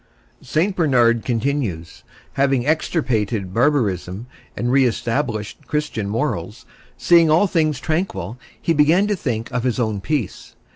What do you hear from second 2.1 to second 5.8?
Having extirpated barbarism and re established